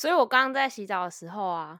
[0.00, 1.78] 所以我刚刚在洗澡的时候啊，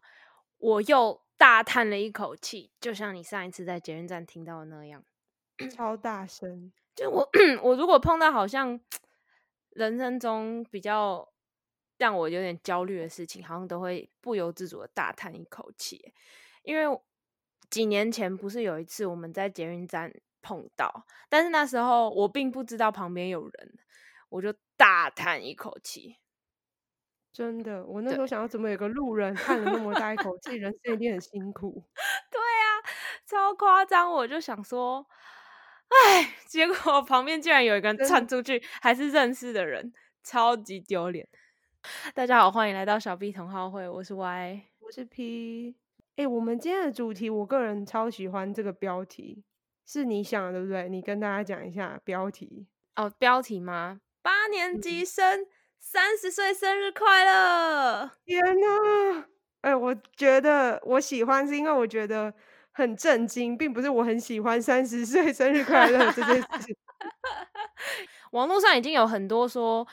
[0.58, 5.03] 我又大叹了一口气，就像你上一次在捷运站听到的那样，
[5.75, 6.71] 超大声。
[6.95, 7.27] 就我
[7.64, 8.79] 我如果碰到好像
[9.71, 11.33] 人生中比较
[11.96, 16.12] 让我有点焦虑的事情，好像都会不由自主的大叹一口气，
[16.62, 17.00] 因为
[17.70, 23.78] 几年前不是有一次我们在捷运站碰到，但是那时候我并不知道旁边有人，
[24.28, 26.18] 我就大叹一口气。
[27.33, 31.84] 真的，我那时候想要怎么有个路人叹了那么大一口气，人生一定很辛苦。
[32.30, 32.83] 对啊，
[33.25, 34.11] 超夸张！
[34.11, 35.06] 我就想说，
[35.89, 39.93] 哎， 结果旁边竟然有一个人窜出去，还是认识的人，
[40.25, 41.29] 超级丢脸。
[42.15, 45.77] 大家好，欢迎来到小 B 同好会，我是 Y，我是 P。
[46.17, 49.45] 哎，我们今天的主题，我个人超喜欢这个标题，
[49.87, 50.89] 是你想的对不对？
[50.89, 54.01] 你跟大家讲一下标题哦，标题吗？
[54.20, 55.47] 八年级生。
[55.80, 58.12] 三十岁生日快乐！
[58.25, 59.27] 天哪，
[59.62, 62.33] 哎，我觉得我喜欢是因为我觉得
[62.70, 66.77] 很震惊，并不是我很喜欢三十岁生日快乐这件事。
[68.33, 69.84] 网络上已经有很多说，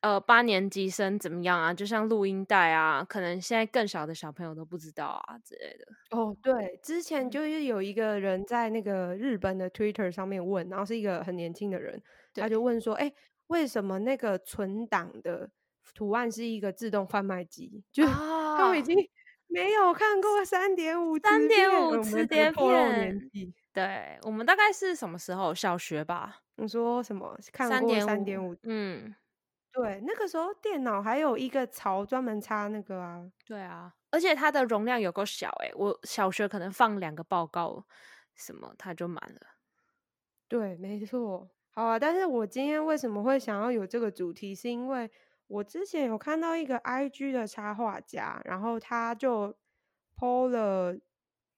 [0.00, 1.74] 呃，八年级生怎么样啊？
[1.74, 6.16] 就像录音带啊，可能现在更小的小朋友都不知道啊之类的。
[6.16, 12.00] 哦，对，之前就是有一个人在那个日本的 Twitter 上面问，然后是一个很年轻的人，
[12.32, 13.12] 他就问说，哎。
[13.48, 15.50] 为什么那个存档的
[15.94, 17.84] 图案是一个自动贩卖机？
[17.92, 18.96] 就他们已经
[19.46, 23.30] 没有看过三点五三点五次碟片。
[23.72, 25.54] 对，我们大概是什么时候？
[25.54, 26.38] 小学吧？
[26.56, 27.38] 你说什么？
[27.52, 28.56] 看过三点五？
[28.62, 29.14] 嗯，
[29.72, 33.30] 对，那个时候电脑还有一个槽专门插那个啊。
[33.46, 37.86] 对啊，而且它的容量有够小哎，我小学可能放两个报告
[38.34, 39.40] 什么，它就满了。
[40.48, 41.50] 对，没错。
[41.76, 45.10] 好啊，但是我今天为什么会想要有这个主题，是因为
[45.46, 49.54] 我之前有看到一个 I G 的插画家，然后他就
[50.16, 50.98] PO 了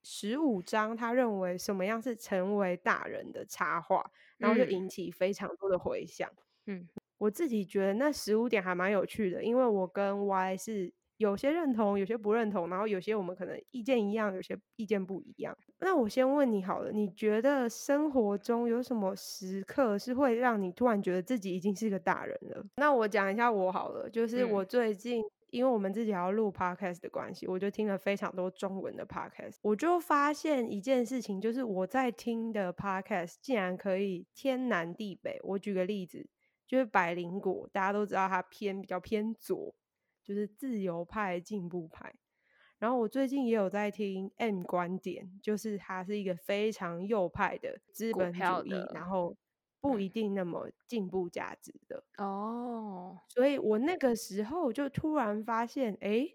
[0.02, 6.29] 十五张他认为什么样是成为大人的插画，然后就引起非常多的回响。
[6.67, 10.92] 嗯，我自己觉得那十五点还蛮有趣的，因为我跟 Y 是。
[11.18, 15.56] 有些认同，有些不认同，然后有些我们可能意见一样，有些意见不一样。
[15.80, 22.64] 那我先问你好了，你觉得生活中有什么时刻是会让你突然觉得自己已经是一个大人了？
[22.77, 35.40] 那我讲一下我好了，就是我最近因为我们自己要录 podcast 的关系，我就听了非常多中文的 podcast，我就发现一件事情，就是我在听的 podcast 竟然可以天南地北。
[35.42, 36.29] 我举个例子，
[36.67, 39.74] 就是百灵果，大家都知道它偏比较偏左。
[40.28, 42.14] 就是自由派、进步派，
[42.78, 49.34] 然后我最近也有在听 M 观点，就是他是一个非常右派的资本主义，然后
[49.80, 53.18] 不一定那么进步价值的哦。
[53.27, 56.28] 所以我那个时候就突然发现，哎，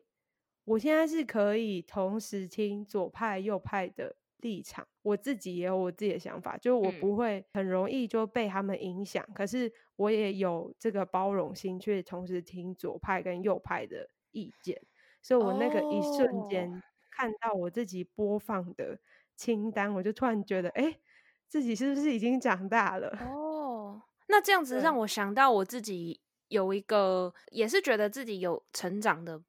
[0.64, 4.16] 我现在是可以同时听左派、右派的。
[4.44, 9.26] 立场，我自己也有我自己的想法，就我不会很容易就被他们影响。
[9.34, 14.80] 可是我也有这个包容心，去同时听左派跟右派的意见。
[15.22, 19.00] 所以我那个一瞬间看到我自己播放的
[19.38, 21.00] 清单，我就突然觉得，哎，
[21.48, 23.18] 自己是不是已经长大了？
[23.32, 29.42] 哦，那这样子让我想到我自己有一个，也是觉得自己有成长的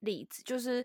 [0.00, 0.84] 例子，就是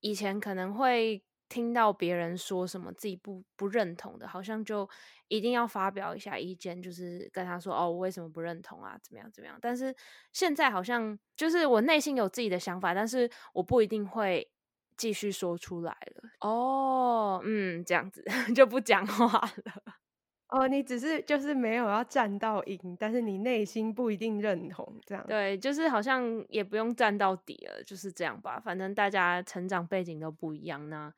[0.00, 1.22] 以前可能会。
[1.54, 4.88] 听到别人说什么自己不不认同的，好像就
[5.28, 8.98] 一定要发表一下意见，就是跟他说哦，我为什么不认同啊？
[9.00, 9.56] 怎么样怎么样？
[9.62, 9.94] 但是
[10.32, 14.50] 现在好像就是我内心有自己的想法，但是我不一定会
[14.96, 16.30] 继续说出来了。
[16.40, 19.94] 哦，嗯，这样子 就不讲话了。
[20.48, 25.24] 哦，你只是就是没有要站到赢，但是你内心不一定认同这样。
[25.26, 28.60] 对，就是好像也不用站到底了，就是这样吧。
[28.60, 31.12] 反正大家成长背景都不一样，那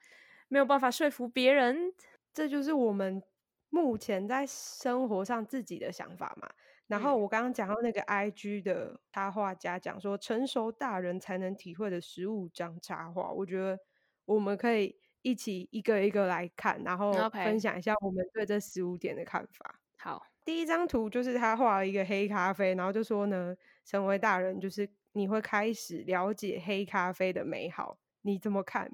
[0.48, 1.92] 没有办法说服别人，
[2.32, 3.22] 这就是我们
[3.68, 6.48] 目前在生活上自己的想法嘛。
[6.86, 13.78] 然后我刚刚讲到那个 I G 的插画家讲说，成熟大人才能体会的十五张插画，我觉得
[14.24, 14.98] 我们可以。
[15.22, 19.80] 一起一个一个来看，然后分享一下我们对这十五点的看法。
[19.96, 27.98] 好，第一张图就是他画了一个黑咖啡，然后就说呢，成为大人就是你会开始了解黑咖啡的美好。
[28.22, 28.88] 你怎么看？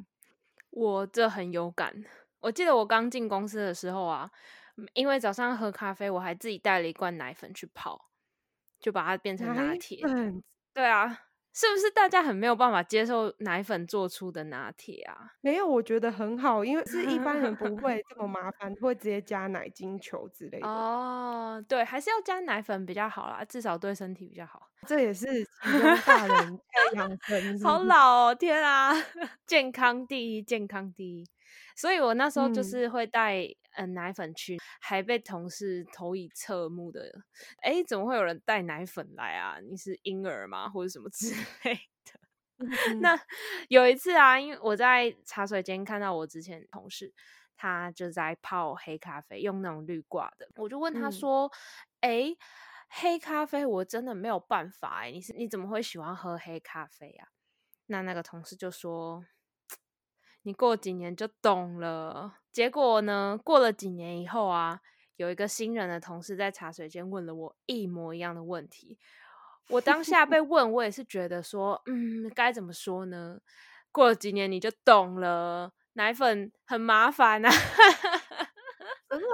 [0.73, 2.05] 我这很有感。
[2.41, 4.31] 我记得我刚进公司的时候啊，
[4.95, 8.09] 因为早上喝咖啡，我还自己带了一罐奶粉去泡，
[8.81, 10.01] 就把它变成拿铁。
[10.75, 15.33] 对啊，是不是大家很没有办法接受奶粉做出的拿铁啊？
[15.43, 20.67] 没有，我觉得很好，因为是一般人不会这么麻烦，会直接加奶精球之类的。
[20.67, 24.69] 哦，对，还是要加奶粉比较好啦，至少对身体比较好。
[24.87, 25.47] 这也是
[26.07, 27.09] 大人在养
[27.59, 28.93] 生，好老哦，天啊！
[29.47, 31.25] 健康第一，健康第一。
[31.77, 37.13] 所以我那时候就嗯是会带嗯奶粉区，还被同事投以侧目的。
[37.63, 39.59] 哎，怎么会有人带奶粉来啊？
[39.61, 40.69] 你是婴儿吗？
[40.69, 41.35] 或者什么 之
[41.65, 41.75] 类
[42.05, 42.21] 的？
[42.59, 43.19] 嗯那
[43.69, 47.13] 有一次啊，因为我在茶水间看到我之前同事，
[47.57, 51.51] 他就在泡黑咖啡，用那种滤挂的，我就问他嗯说
[52.03, 52.37] ：“哎、
[52.89, 57.29] 黑咖啡我真的没有办法哎、你是你怎么会喜欢喝黑咖啡啊？”
[57.87, 59.25] 那那个同事就说
[60.43, 64.81] ：“你过几年就懂了。”结果呢，过了几年以后啊，
[65.17, 68.99] 有一个新人的同事在茶水间问了我一模一样的问题。
[69.69, 73.39] 我当下被 问，我也是觉得说，嗯，该怎么说呢？
[73.91, 77.51] 过了几年你就懂了，奶粉很麻烦啊。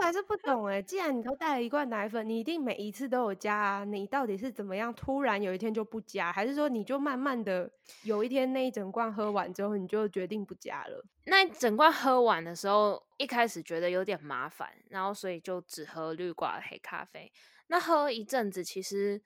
[0.08, 7.70] 还是不懂哎，既然你都带了一罐奶粉，你一定每一次都有加啊，你到底是怎么样突然有一天就不加，还是说你就慢慢的
[8.04, 11.04] 有一天那一整罐喝完之后，你就决定不加了？
[11.26, 17.30] 那整罐喝完的时候，一开始觉得有点麻烦，然后所以就只喝绿挂黑咖啡。
[17.66, 19.20] 那喝一阵子，其实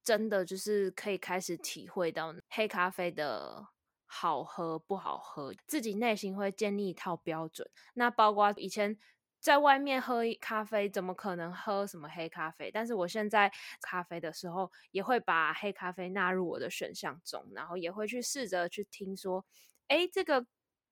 [0.00, 3.66] 真的就是可以开始体会到黑咖啡的
[4.06, 7.68] 好喝不好喝，自己内心会建立一套标准。
[7.94, 8.96] 那包括以前
[9.40, 12.70] 在外面喝咖啡，怎么可能喝什么黑咖啡？
[12.70, 13.50] 但是我现在
[13.80, 19.44] 咖啡的时候，也会把黑咖啡纳入我的选项中，然后也会去试着去听说，
[19.88, 20.46] 哎，这个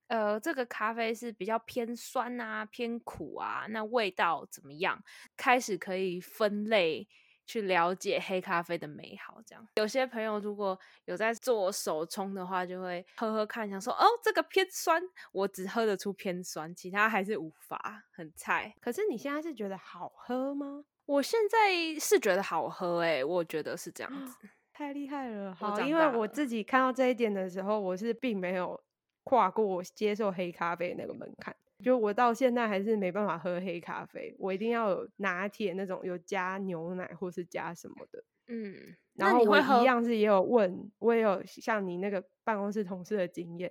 [0.08, 5.02] 呃，这个咖啡是比较偏酸啊、偏苦啊，那味道怎么样？
[5.36, 7.06] 开始可以分类。
[7.48, 15.02] 去了解黑咖啡的美好，这样有些朋友如果有在做手冲的话，就会喝喝看，想说哦，这个偏酸，
[15.32, 18.74] 我只喝得出偏酸，其他还是无法，很菜。
[18.82, 20.84] 可是你现在是觉得好喝吗？
[21.06, 24.36] 我现在是觉得好喝诶、我觉得是这样子。
[24.74, 25.56] 太厉害了！
[25.58, 28.78] 我好，因为我自己看到这一点的时候，我是并没有
[29.24, 31.56] 跨过接受黑咖啡那个门槛。
[31.84, 38.24] 就我到现在还是没办法喝黑咖啡，我一定要有拿铁那种有加牛奶或是加什么的。
[38.48, 43.70] 嗯，然后我一样是也有问，我也有像你那个办公室同事的经验，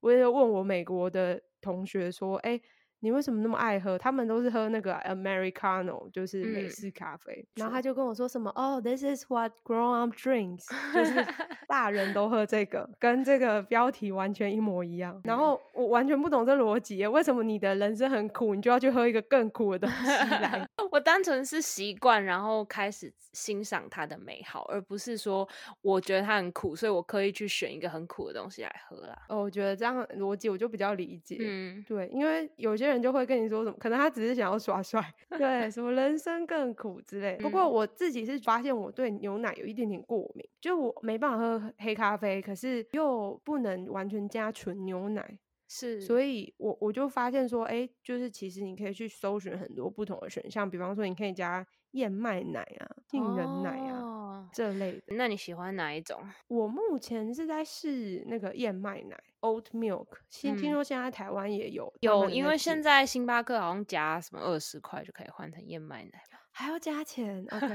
[0.00, 2.60] 我也有问我美国的同学说，哎、
[3.00, 3.96] 你为什么那么爱喝？
[3.96, 7.34] 他们都是喝那个 Americano，就是美嗯式咖啡。
[7.34, 11.24] 是然后他就跟我说什么，哦，This is what grown up drinks，就是
[11.68, 15.20] 大人都喝这个，跟这个标题完全一模一样。
[15.24, 20.66] 然后我完全不懂这逻辑，为什么你的人生很苦，你就要去喝一个更苦的东西来？
[20.90, 25.46] 我单纯是习惯，然后开始欣赏它的美好，而不是说
[25.82, 29.16] 我觉得它很苦，所以我刻意去选一个很苦的东西来喝啦。
[29.28, 31.36] 哦，我觉得这样逻辑我就比较理解。
[31.40, 35.02] 嗯，对，因为有些人就会跟你说什么，可能他只是想要耍帅，
[35.38, 37.36] 对，什么人生更苦之类。
[37.36, 37.70] 不过嗯。
[37.70, 45.38] 我自己是发现我对牛奶有一点点过敏，就我没办法喝黑咖啡，可是又不能完全加纯牛奶，
[45.68, 55.14] 是，所以我我就发现说，哎，就是其实你可以去搜寻很多不同的选项，比方说你可以加燕麦奶啊、杏仁奶啊、哦这类的。
[55.14, 56.20] 那你喜欢哪一种？
[56.48, 66.22] 我目前是在试那个燕麦奶 （oat milk），新、听嗯说现在台湾也有，慢有，因为现在星巴克好像加什么二十块就可以换成燕麦奶。
[66.50, 67.66] 还要加钱， OK。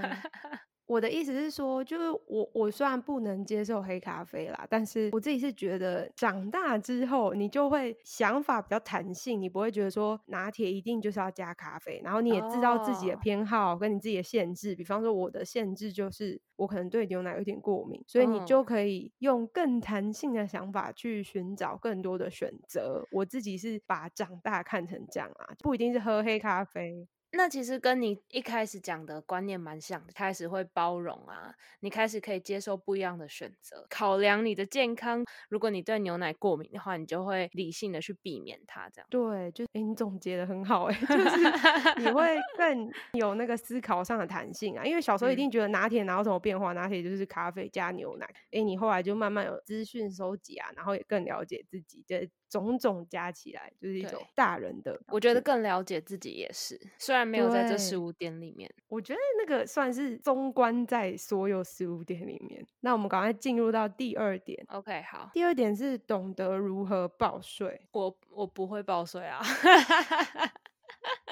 [0.85, 14.75] 我的意思是说，就是我我虽然不能接受黑咖啡啦，但是我自己是觉得长大之后，你就会想法比较弹性，你不会觉得说拿铁一定就是要加咖啡，然后你也知道自己的哦偏好跟你自己的限制。
[14.75, 23.07] 比方说我的限制就是我可能对牛奶有点过敏，所以你嗯就可以用更弹性的想法去寻找更多的选择。
[23.11, 27.07] 我自己是把长大看成这样啊，不一定是喝黑咖啡。
[27.35, 35.25] 那其实跟你一开始讲的观念蛮像的，开始会包容啊，你开始可以接受不一样的选择，考量你的健康。
[35.49, 39.07] 如果你对牛奶过敏的话，你就会理性的去避免它，这样。
[39.09, 44.85] 对，就诶，你总结的很好诶， 就是你会更有那个思考上的弹性啊。
[44.85, 48.29] 因为小时候一嗯定觉得拿铁哪有什么变化，拿铁就是咖啡加牛奶。
[48.51, 54.99] 诶，你后来就慢慢有资讯收集啊，然后也更了解自己，这种种加起来就是一种大人的。
[55.07, 58.69] 我觉得，更了解自己也是，虽然没有在这对食物店里面。
[58.87, 62.65] 我觉得那个算是中观在所有十五点里面。
[62.81, 64.63] 那我们赶快进入到第二点。
[64.69, 67.81] OK，好，第二点是懂得如何报税。
[67.91, 69.41] 我我不会报税啊。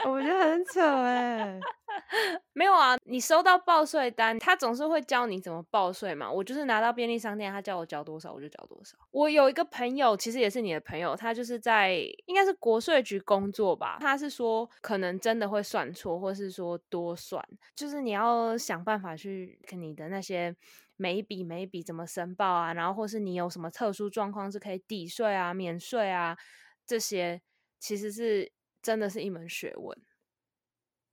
[0.06, 1.60] 我觉得很扯哎。
[2.54, 6.32] 没有啊，你收到报税单，他总是会教你怎么报税嘛。
[6.32, 8.98] 我就是拿到便利商店，他叫我交多少，我就交多少。
[9.12, 11.94] 我有一个朋友，其实也是你的朋友，他就是在
[12.26, 13.98] 应该是国税局工作吧。
[14.00, 17.44] 他是说可能真的会算错，或是说多算，
[17.76, 20.56] 就是你要想办法去跟你的那些
[20.96, 26.38] 每一笔每一笔怎么申报啊，然后或是你有什么特殊状况是可以抵税啊、免税啊，
[26.86, 27.42] 这些
[27.80, 28.52] 其实是
[28.82, 29.98] 真的是一门学问。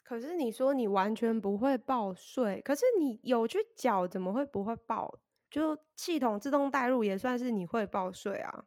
[0.02, 5.18] 可是你说你完全不会报税，可是你有去缴，怎么会不会报？
[5.50, 8.64] 就系统自动带入也算是你会报税啊。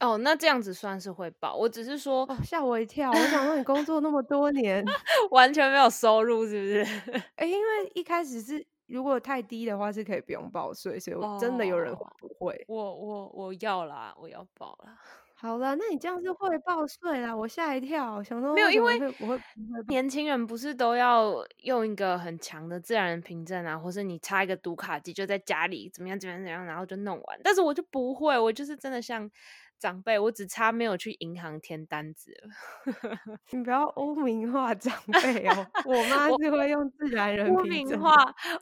[0.00, 1.54] 哦，那这样子算是会报。
[1.56, 3.10] 我只是说，吓我一跳。
[3.10, 4.84] 我想说你工作那么多年，
[5.32, 7.22] 完全没有收入，是不是？
[7.36, 12.64] 哎，因为一开始是如果太低的话是可以不用报税，所以我真的有人不会。
[12.68, 14.98] 我我我要啦，我要报啦。
[15.40, 19.40] 好了，那你这样是会报税啦，我吓一跳，想说没有，因为我会
[19.86, 27.40] 年轻人不是都要用一个很强的自然人凭证啊，或是你插一个读卡机就在家里怎么样怎么样怎样，然后就弄完。
[27.44, 29.30] 但是我就不会，我就是真的像
[29.78, 32.50] 长辈，我只差没有去银行填单子了。
[33.50, 34.92] 你不要污名化长
[35.22, 38.12] 辈哦，我妈是会用自然人污名化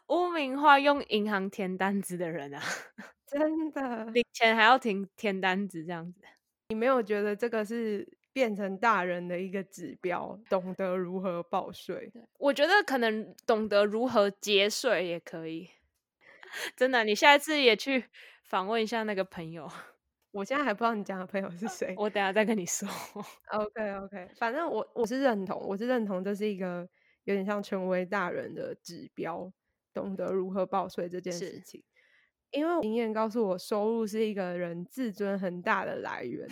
[0.08, 2.60] 污名化用银行填单子的人啊，
[3.26, 6.20] 真的领钱还要填填单子这样子。
[6.68, 12.10] 你没有觉得这个是变成大人的一个指标，懂得如何报税？
[12.38, 15.70] 我觉得可能懂得如何节税也可以。
[16.76, 18.04] 真的，你下一次也去
[18.44, 19.70] 访问一下那个朋友。
[20.32, 22.86] 我现在还不知道你讲的朋友是谁，我等下再跟你说。
[23.52, 26.86] OK OK，反正我我是认同，我是认同这是一个
[27.24, 29.50] 有点像成为大人的指标，
[29.94, 31.82] 懂得如何报税这件事情。
[32.52, 36.48] 因为经验告诉我，收入是一个人自尊很大的来源。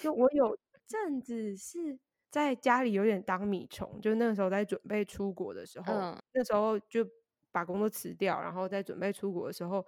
[0.00, 1.98] 就我有阵子是
[2.30, 5.92] 在家里有点当米虫，就那个时候在准备出国的时候，
[6.32, 7.06] 那时候就
[7.52, 9.84] 把工作辞掉，然后在准备出国的时候，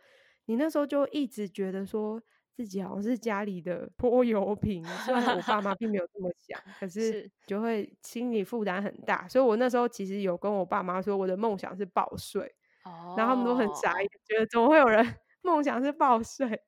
[0.46, 2.22] 你那时候就一直觉得说
[2.54, 4.84] 自己好像是家里的拖油瓶。
[4.84, 9.26] 虽然我爸妈并没有这么想，可是就会心理负担很大。
[9.28, 12.54] 所以我那时候其实有跟我爸妈说，我的梦想是报税。
[12.84, 15.04] 哦，然后他们都很傻眼，觉得怎么会有人？
[15.42, 16.60] 梦想是报税，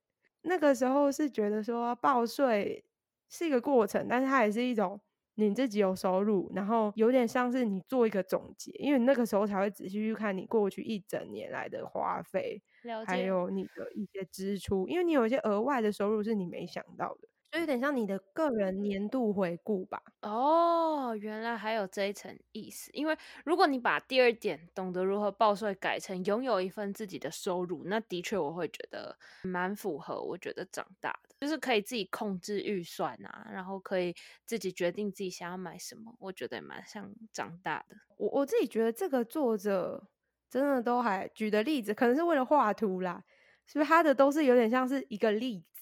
[0.42, 2.85] 那个时候是觉得说报税
[3.28, 5.00] 是一个过程，但是它也是一种
[5.35, 12.62] 你自己有收入，然后有点像是你做一个总结，因为你那个时候才会仔细去看你过去一整年来的花费，
[13.06, 17.28] 还有你的一些支出，因为你有一些额外的收入是你没想到的。
[17.54, 20.02] 就有点像你的个人年度回顾吧。
[20.23, 22.90] 哦，原来还有这一层意思。
[22.92, 30.20] 因为如果你把第二点懂得如何报税改成拥有一份自己的收入，那的确我会觉得蛮符合。
[30.20, 34.12] 我觉得长大的就是可以自己控制预算啊，然后可以
[34.44, 36.12] 自己决定自己想要买什么。
[36.18, 37.94] 我觉得也蛮像长大的。
[38.16, 40.08] 我我自己觉得这个作者
[40.50, 43.23] 真的都还举的例子，可能是为了画图啦，
[43.64, 45.74] 是不是他的都是有点像是一个例子。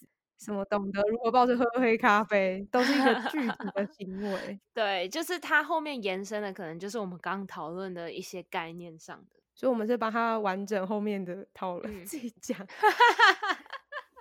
[0.43, 4.61] 什么懂得如何抱着喝 黑咖啡，都是一个具体的 行为。
[4.75, 9.41] 对，就是它后面延伸的，可能就是我们刚刚讨论的一些概念上的。
[9.55, 12.59] 所以，我们是把它完整后面的讨论 自己讲。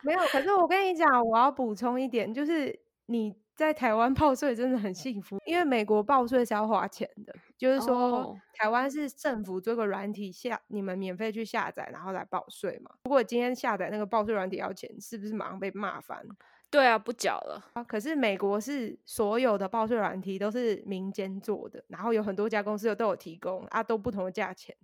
[0.03, 3.35] 没有，可是我跟你讲，我要补充一点，就是你。
[3.61, 7.35] 在台湾报税真的很幸福，因为美国报税是要花钱的。
[7.55, 12.91] 就是说，台湾是政府做个软体下，你们免费去下载，然后来报税嘛。
[13.03, 16.25] 如果今天下载那个报税软体要钱，是不是马上被骂翻？
[16.71, 17.63] 对啊，不缴了。
[17.87, 24.75] 可是美国是所有的报税软体都是民间做的，然后有很多家公司都有提供啊，都不同的价钱，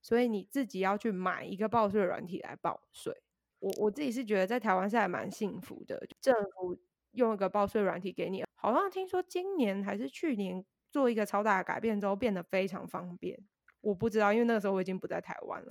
[0.00, 3.14] 所以你自己要去买一个报税软体来报税。
[3.58, 6.78] 我我自己是觉得在台湾是还蛮幸福的，政府。
[7.12, 13.38] 用一个报税软体给你，好像听说今年还是去年做一个超大的改变之后，变得非常方便。
[13.80, 15.70] 我不知道，因为那个时候我已经不在台湾了。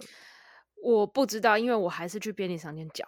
[0.84, 3.08] 我不知道，因为我还是去便利商店缴。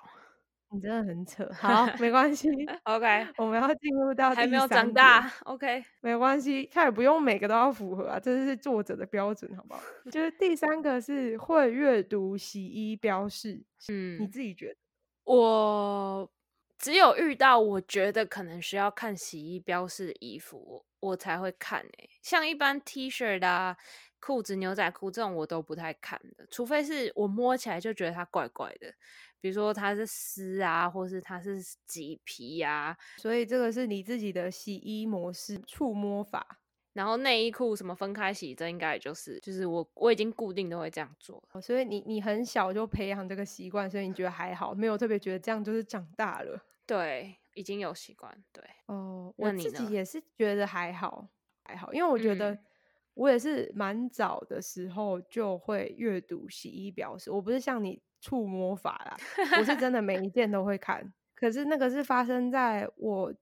[0.72, 1.50] 你真的很扯。
[1.54, 2.48] 好，没关系。
[2.84, 5.32] OK，我们要进入到还没有长大。
[5.46, 9.82] OK，没关系，他也不用每个都要符合啊，这是作者的标准，好不好？
[10.12, 13.64] 就是第三个是会阅读洗衣标示。
[13.92, 14.76] 嗯，你自己觉得？
[15.24, 16.32] 我。
[16.80, 22.10] 只有遇到我觉得可能需要看洗衣标示的衣服，我才会看诶。
[22.24, 23.76] 像一般 T 恤啊、
[24.22, 26.48] 裤子、牛仔裤这种，我都不太看的。
[26.50, 28.94] 除非是我摸起来就觉得它怪怪的，
[29.42, 32.98] 比如说它是丝啊，或是它是麂皮呀。
[33.18, 36.62] 所以这个是你自己的洗衣模式触摸法。
[36.94, 41.42] 然后内衣裤什么分开洗，这应该也就是就是我我已经固定都会这样做。
[41.62, 46.60] 所以你你很小就培养这个习惯，所以你觉得还好，没有特别觉得这样就是长大了。
[46.90, 48.44] 对，已经有习惯。
[48.52, 51.28] 对，哦，我自己也是觉得还好。
[51.64, 52.66] 还好，因为我觉得嗯
[53.14, 59.18] 我也是蛮早的时候就会阅读洗衣表示，我不是像你触摸法啦，
[59.60, 61.14] 我是真的每一件都会看。
[61.36, 63.34] 可是那个是发生在我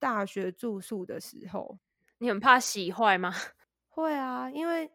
[0.00, 1.78] 大学住宿的时候，
[2.18, 3.32] 你很怕洗坏吗？
[3.88, 4.90] 会啊，因为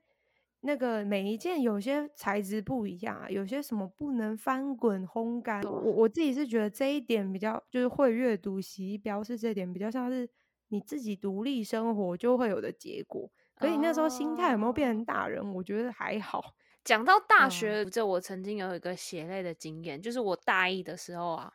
[0.61, 5.61] 那个每一件有些材质不一样啊，有些什么不能翻滚烘干。
[5.63, 10.29] 我我自己是觉得这一点比较，就是会阅读洗衣标示这一点比较像是
[10.67, 13.29] 你自己独立生活就会有的结果。
[13.55, 15.53] 可你那时候心态有没有变成大人？
[15.53, 16.55] 我觉得还好。
[16.83, 21.53] 讲到 大嗯学，这我曾经有一个血泪的经验，就是我大一的时候啊，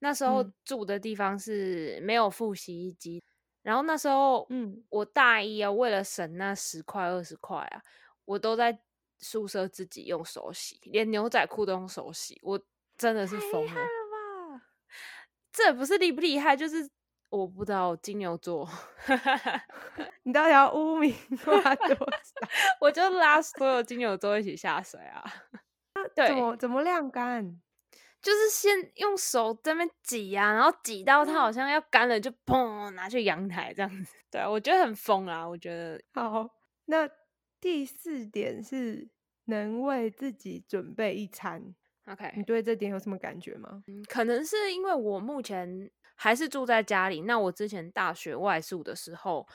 [0.00, 3.22] 那时候嗯住的地方是没有附洗衣机，
[3.62, 7.82] 然后那时候，嗯我大一啊，为了省那十块二十块啊，
[8.24, 8.78] 我都在
[9.18, 12.60] 宿舍自己用手洗，连牛仔裤都用手洗，我
[12.96, 13.74] 真的是疯了。
[13.74, 13.86] 了
[14.56, 14.62] 吧？
[15.52, 16.90] 这不是厉不厉害，就是
[17.30, 18.68] 我不知道金牛座，
[20.24, 21.14] 你到底要污名
[21.44, 22.06] 化多少？
[22.80, 25.24] 我就拉所有金牛座一起下水啊。
[26.14, 27.60] 对，怎么怎么晾干？
[28.20, 34.14] 就是先用手在那边挤啊，然后挤到它好像要干了，就砰拿去阳台这样子。
[34.30, 36.48] 对啊，我觉得很疯啊，我觉得好，
[36.84, 37.08] 那
[37.62, 39.08] 第四点是
[39.44, 41.72] 能为自己准备一餐。
[42.06, 43.84] OK，你对这点有什么感觉吗？
[43.86, 49.46] 嗯，可能是因为我目前还是住在家里，那我之前大学外宿的时候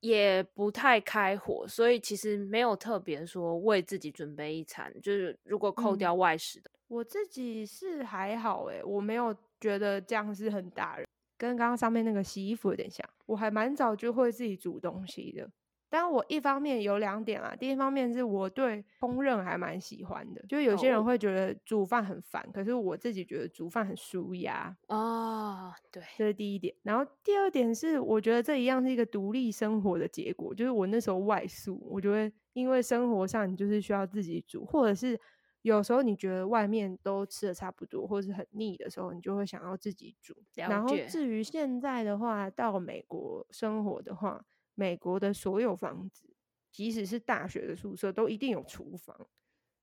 [0.00, 4.92] 也不太开火，所以其实没有特别说为自己准备一餐。
[5.00, 11.06] 就是如果扣嗯掉外食的，我自己是还好诶、我没有觉得这样是很大人，
[11.38, 13.08] 跟刚刚上面那个洗衣服有点像。
[13.24, 15.50] 我还蛮早就会自己煮东西的，
[15.92, 26.74] 但我一方面有两点啊，第一方面是我对烹饪还蛮喜欢的，就是有些哦人会觉得煮饭很烦，可是我自己觉得煮饭很舒压，哦，对，这是第一点。
[26.82, 35.20] 然后第二点是，我觉得这一样是一个独立生活的结果，就是我那时候外宿，我就会因为生活上你就是需要自己煮，或者是
[35.60, 40.34] 有时候你觉得外面都吃的差不多，或者是很腻的时候，你就会想要自己煮。
[40.54, 46.34] 然后至于现在的话，到美国生活的话，美国的所有房子，
[46.70, 49.28] 即使是大学的宿舍，都一定有厨房，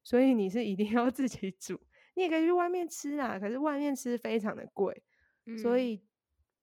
[0.03, 1.79] 所以你是一定要 自己煮。
[2.15, 5.03] 你也可以去外面吃啊，可是外面吃非常的贵。
[5.61, 6.03] 所嗯以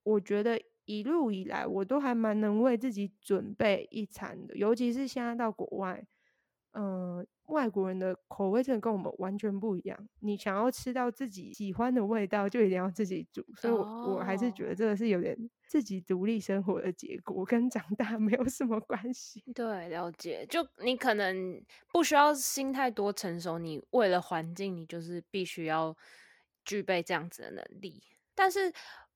[0.02, 6.06] 我觉得一路以来，我都还蛮能为自己准备一餐的，尤其是现在到国外，
[6.72, 10.08] 嗯、外国人的口味真的跟我们完全不一样。
[10.20, 13.44] 你想要吃到自己喜欢的味道，就一定要自己煮。
[13.56, 19.42] 所以我，我还是觉哦得这个是有点自己独立生活的结果，跟长大没有什么关系。
[19.54, 20.46] 对，了解。
[20.48, 25.96] 就你可能不需要心态多成熟，你为了环境，你就是必须要
[26.64, 28.02] 具备这样子的能力。
[28.34, 28.72] 但是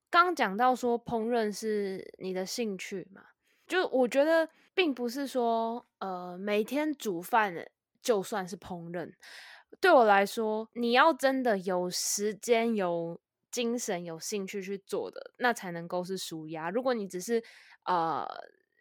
[0.08, 3.22] 刚讲到说烹饪是你的兴趣嘛，
[3.66, 7.54] 就我觉得并不是说呃每天煮饭
[8.02, 9.12] 就算是烹饪。
[9.80, 16.70] 对我来说，你要真的有时间、有精神、有兴趣去做的，那才能够是舒压。
[16.70, 17.42] 如果你只是
[17.84, 18.26] 呃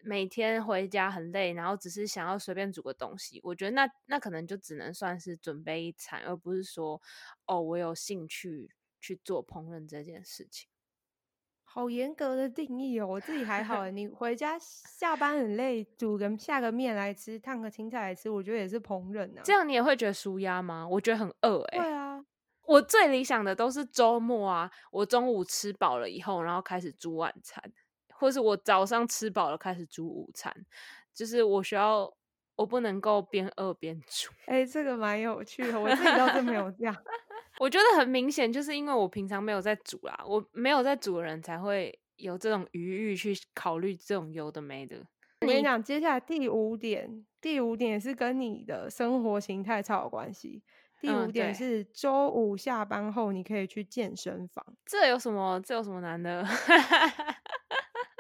[0.03, 7.01] 每天回家很累，然后只是想要随便煮个东西，我觉得那那可能就只能算是准备一餐，而不是说
[7.45, 10.69] 哦我有兴趣去做烹饪这件事情。
[11.71, 13.91] 好严格的定义哦，我自己还好欸。
[13.93, 19.41] 你回家下班很累，煮个下个面来吃，烫个青菜来吃，我觉得也是烹饪啊。
[19.43, 20.88] 这样你也会觉得舒压吗？
[20.88, 22.25] 我觉得很饿哎、对啊，
[22.65, 27.63] 我最理想的都是周末啊，我中午吃饱了以后，然后开始煮晚餐，
[28.15, 30.51] 或是我早上吃饱了开始煮午餐，
[31.13, 32.12] 就是我需要
[32.55, 34.32] 我不能够边饿边 煮。
[34.47, 36.95] 哎、这个蛮有趣的，我自己倒是没有这样。
[37.59, 45.05] 我觉得很明显，就是因为我平常没有在煮啦，我没有在煮的人才会有这种余欲去考虑这种有的没的。
[45.41, 50.63] 我跟你讲，接下来第五点，第五点是跟你的生活形态超有关系。
[51.01, 54.65] 第嗯五点是周五下班后你可以去健身房。
[54.85, 55.61] 这有什么？
[55.65, 56.45] 这有什么难的？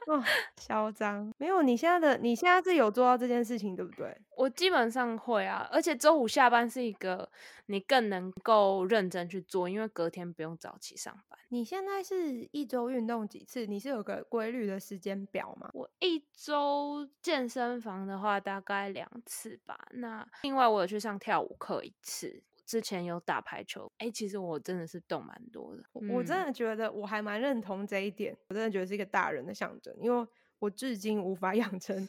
[0.09, 0.23] 哦，
[0.57, 1.31] 嚣张！
[1.37, 4.15] 没有，你现在的你现在是有做到这件事情，对不对？
[4.35, 7.29] 我基本上会啊，而且周五下班是一个
[7.67, 11.37] 你更能够认真去做，因为隔天不用早起上班。
[11.49, 13.65] 你现在是一周运动几次？
[13.65, 15.69] 你是有个规律的时间表吗？
[15.73, 25.83] 我一周健身房的话大概两次吧，那另外我有去上跳舞课一次，之前有打排球，哎、其实我真的是动蛮多的。
[25.91, 30.27] 我我真嗯的觉得我还蛮认同这一点，我真的觉得是一个大人的象征，因为
[30.59, 32.07] 我至今无法 养成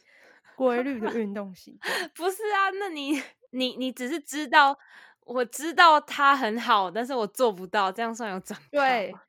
[0.57, 1.91] 规律的运动习惯。
[2.15, 4.79] 不是啊，那你你你只是知道，
[5.25, 9.23] 我知道它很好，但是我做不到，这样算有长对吗？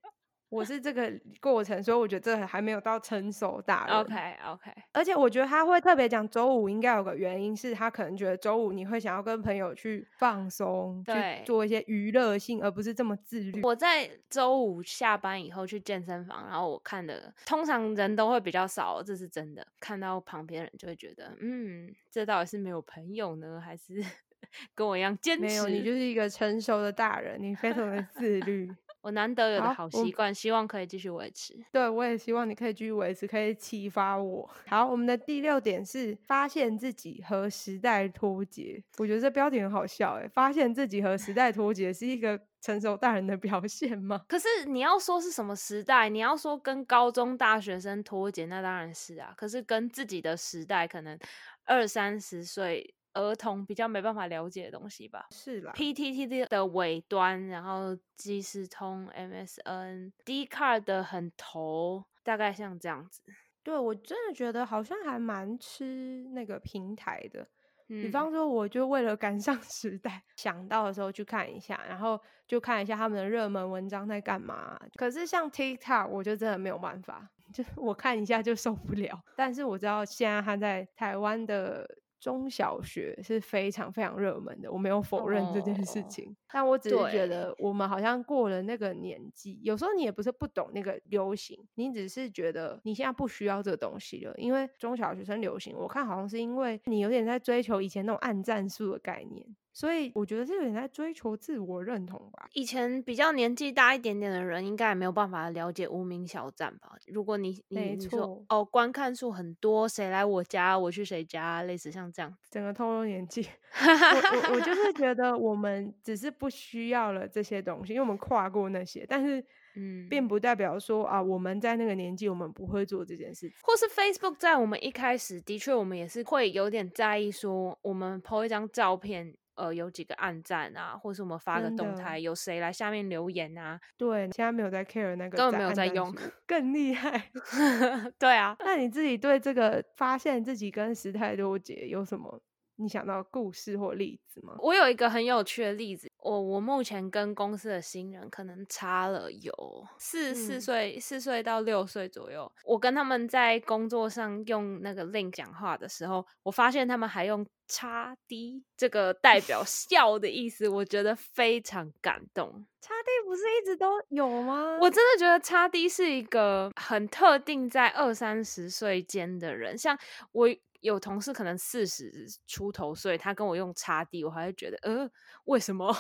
[0.52, 1.10] 我是这个
[1.40, 3.96] 过程，所以我觉得这还没有到成熟大人。
[3.96, 11.14] OK OK，而且我觉得他会特别讲周五，应该有个原因是他可能觉得周五你会想要跟朋友去放松，去
[11.46, 13.62] 做一些娱乐性，而不是这么自律。
[13.64, 19.66] 我在周五下班以后去健身房，然后我看的通常人都会比较少，这是真的。
[19.80, 24.04] 看到旁边人就会觉得，嗯，这到底是没有朋友呢，还是
[24.76, 25.42] 跟我一样坚持？
[25.44, 28.70] 没有，你就是一个成熟的大人，你非常的自律。
[29.02, 31.58] 我难得有的好习惯，希望可以继续维持。
[31.72, 34.50] 对，我也希望你可以继续维持，可以启发我。
[34.68, 38.84] 好，我们的第六点是发现自己和时代脱节。
[38.98, 44.22] 我觉得这标题很好笑，诶，发现自己和时代脱节是一个成熟大人的表现吗？
[44.28, 49.34] 可是你要说是什么时代，你要说跟高中大学生脱节，那当然是啊。
[49.36, 51.18] 可是跟自己的时代，可能
[51.66, 55.28] 二三十岁儿童比较没办法了解的东西吧。
[55.32, 63.22] 是啦，PTT 的尾端，然后即时通、MSN、d c a r 的很头，大概像这样子。
[63.64, 67.48] 对我真的觉得好像还蛮吃那个平台的。
[67.88, 74.80] 比嗯方说，我就为了赶上 时代，想到的时候去看一下，然后就看一下他们的热门文章在干嘛。
[74.96, 79.22] 可是像 TikTok，我就真的没有办法， 就我看一下就受不了。
[79.36, 81.86] 但是我知道现在他在台湾的
[82.22, 102.48] 中小学是非常非常热门的，我没有否认这件事哦情，但我只是觉得我们好像过了那个年纪，有时候你也不是不懂那个流行，你只是觉得你现在不需要这个东西了，因为中小学生流行，我看好像是因为你有点在追求以前那种按战术的概念，所以我觉得是有点在追求自我认同吧。
[102.54, 106.92] 以前比较年纪大一点点的人，应该也没有办法了解无名小站吧？
[107.08, 112.50] 如果你你没错哦，观看数很多，谁来我家，我去谁家，类似像这样子。
[112.52, 113.48] 整个透露年纪，
[113.80, 119.44] 我我我就 是觉得我们只是不需要了这些东西，因为我们跨过那些，但是
[119.76, 123.56] 嗯，并不代表说啊我们在那个年纪我们不会做这件事情。
[123.62, 136.16] 或是 Facebook 在我们一开始的确，我们也是会有点在意，说我们 po 一张照片，呃，有几个暗赞啊，或是我们发个动态，有谁来下面留言啊，对，现在没有在 care 那个根本没有在用
[136.48, 137.30] 更厉害。
[138.18, 142.42] 对啊，那你自己对这个发现自己跟时态脱节有什么
[142.82, 144.56] 你想到故事或例子吗？
[144.60, 149.54] 我有一个很有趣的例子，我我目前跟公司的新人可能差了有
[150.00, 152.52] 四四嗯岁，四岁到六岁左右。
[152.66, 162.66] 我跟他们在工作上用那个 Link 讲话的时候，我发现他们还用叉 D 这个代表 笑的意思，我觉得非常感动。
[162.82, 164.80] 插地不是一直都有吗？
[164.82, 169.96] 我真的觉得叉 D 是一个很特定在二三十岁间的人，像
[170.32, 170.48] 我
[170.82, 175.10] 有同事可能四十出头岁，他跟我用叉 D，我还会觉得呃
[175.46, 175.96] 为什么？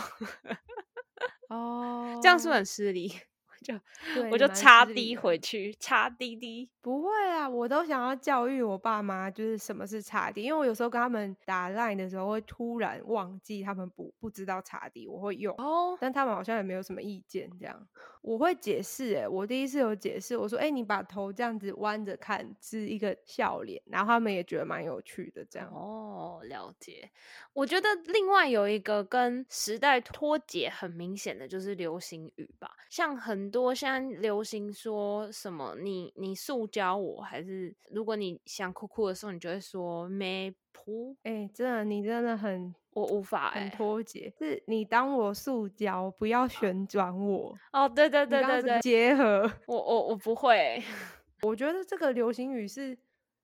[1.49, 3.11] 哦， 这样是不是很失礼？
[3.47, 6.67] 我就我就叉失礼 D 回去，叉滴滴。
[6.81, 15.53] 不会啊，我都想要教育我爸妈，就是什么是插 D，，因为我有时候跟他们打 line 的时候，会突然忘记他们不不知道插 D，，我会用。
[15.59, 17.87] 哦，但他们好像也没有什么意见，这样
[18.21, 19.15] 我会解释。
[19.15, 25.67] 哎，我第一次有解释，我说：“哎、你把头这样子弯着看是一个笑脸。”然后他们也觉得蛮有趣的，这样。
[25.73, 27.09] 哦，了解。
[27.53, 47.55] 我觉得另外有一个跟时代脱节很明显的就是流行语吧，像很多现在流行说什么你你塑胶我，还是如果你想哭哭的时候，你就会说没扑，哎、真的，你真的很我无法哎、很脱节，是你当我塑胶，不要旋转我。
[47.71, 50.83] 哦，对对你对对对结合，我我我不会欸、
[51.43, 52.97] 我觉得这个流行语是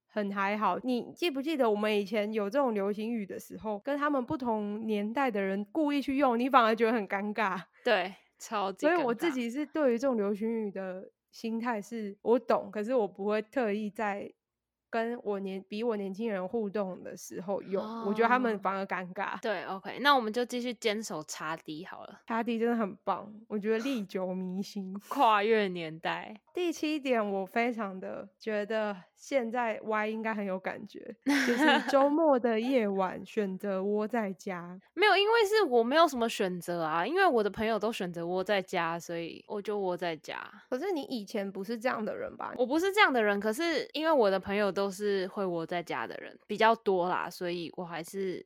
[0.08, 0.78] 很还好。
[0.84, 7.62] 你记不记得我们以前有这种流行语的时候，跟他们不同年代的人故意去用，你反而觉得很尴尬。
[7.84, 14.32] 对，超级所以我自己是对于这种流行语的心态是，我懂，可是我不会特意在
[14.90, 19.40] 跟我年比我年轻人互动的时候用，我觉得他们哦反而尴尬。
[19.42, 24.98] 对，OK，那我们就继续坚守叉 D 好了，茶底真的很棒，我觉得历久弥新。
[25.10, 26.40] 跨越年代。
[26.58, 34.76] 第七点，我非常的觉得现在 Y 应该很有感觉，就是周 末的夜晚选择窝在家。
[34.96, 40.52] 没有，因为是我没有什么选择啊，因为我的朋友都选择窝在家，所以我就窝在家。
[40.68, 42.52] 可是你以前不是这样的人吧？
[42.58, 48.44] 我不是这样的人，可是因为我的朋友都是会窝在家的人比较多啦，所以我还是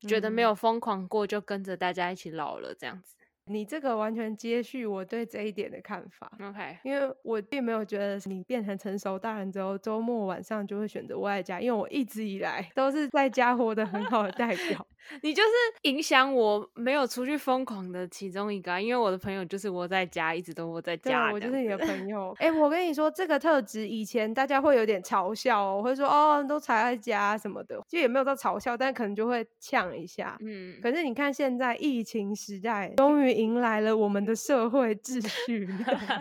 [0.00, 3.16] 觉得没嗯有疯狂过，就跟着大家一起老了这样子。
[3.46, 6.30] 你这个完全接续我对这一点的看法。
[6.40, 14.86] OK，因为我并没有觉得你变成成熟大人之后，周末晚上就会选择窝在家，因为我一直以来 都是在家活得很好的代表。
[15.20, 15.48] 你就是
[15.82, 21.30] 影响我没有出去疯狂的其中一个，因为我的朋友就是窝在家，一直都窝在家。
[21.30, 22.34] 我就是你的朋友。
[22.38, 30.38] 哎，我跟你说，这个特质以前大家会有点嘲笑哦，会说哦，都宅在家什么的，就也没有到嘲笑，但可能就会呛一下。
[30.40, 30.80] 嗯。
[30.80, 35.66] 可是你看现在疫情时代，终于迎来了我们的社会秩序。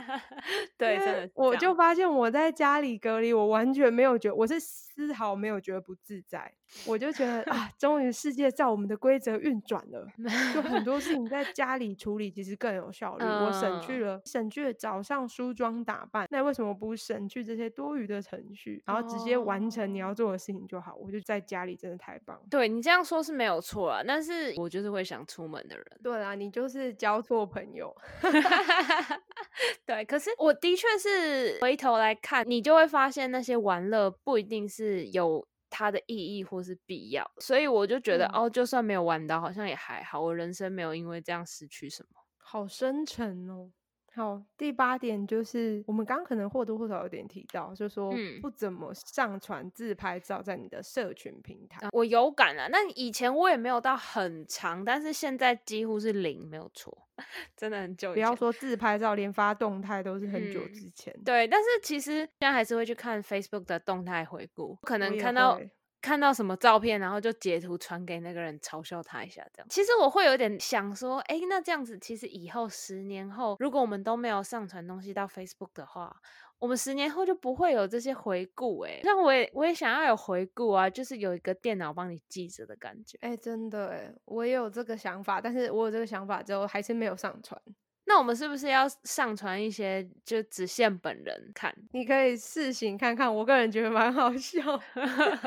[0.78, 6.54] 对，真的，我就发现我在家里隔离，我完全没有觉，我是丝毫没有觉得不自在。
[6.86, 10.08] 我就觉得啊，终于世界照我们的规则运转了，
[10.54, 13.24] 就很多事情在家里处理其实更有效率。
[13.24, 20.96] 我省去了省去了早上梳妆打扮，那为什么不省去这些多余的程序，然后直接完成你要做的事情就好？
[20.96, 22.40] 我就在家里真的太棒。
[22.50, 25.86] 对你这样说是没有错啊，但是我就是会想出门的人。
[26.04, 27.96] 对啊，你就是交错朋友。
[29.86, 35.46] 对，可是我的确是回头来看，你就会发现那些玩乐不一定是有。
[35.76, 40.22] 它的意义或是必要，所以我就觉得哦，就算没有玩到，好像也还好。
[40.22, 43.72] 我人生没有因为这样失去什么，好深沉哦。
[44.16, 51.88] 好，第八点就是我们刚可能或多或少有点提到，就说不怎么上传自拍照在你的社群平台。
[51.92, 56.96] 我有感啊，那以前我也没有到很长，但是现在几乎是零，没有错，
[57.58, 58.14] 真的很久。
[58.14, 61.12] 不要说自拍照，连发动态都是很久之前。
[61.26, 65.60] 对，但是其实现在还是会去看 Facebook 的动态回顾，可能看到。
[66.04, 69.68] 看到什么照片，然后就截图传给那个人嘲笑他一下，这样。
[69.70, 76.14] 其实我会有点想说，哎，那这样子，其实以后十年后，如果我们都没有上传东西到 Facebook 的话，
[76.60, 78.82] 我们十年后就不会有这些回顾。
[78.82, 83.18] 哎，那我也我也想要有回顾啊，就是有一个电脑帮你记着的感觉。
[83.22, 87.58] 哎，真的哎，我也有这个想法，但是我有这个想法之后，还是没有上传。
[88.06, 91.74] 那我们是不是要上传一些就只限本人看？
[91.92, 94.62] 你可以试行看看，我个人觉得蛮好笑，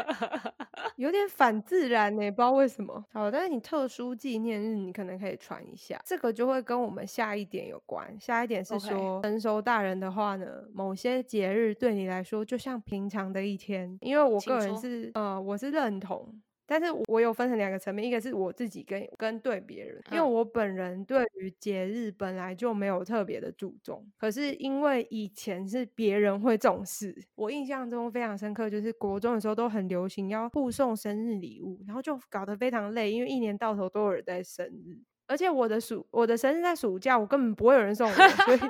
[0.97, 3.05] 有点反自然呢，不知道为什么。
[3.13, 8.17] 好，但是你特殊纪念日，你可能可以传一下，这个就会跟我们下一点有关。
[8.19, 16.41] 下一点是说，成熟大人的话呢，某些节日对你来说就像平常的一天，因为我个人是呃，我是认同。
[16.67, 38.59] 但是我有分成两个层面，一个是我自己跟跟对别人，因为我本人对于节日本来就没有特别的注重，可是因为以前是别人会重视，我印象中非常深刻，就是国中的时候都很流行要互送生日礼物，然后就搞得非常累，因为一年到头都有人在生日，而且我的暑我的生日在暑假，我根本不会有人送我，所以。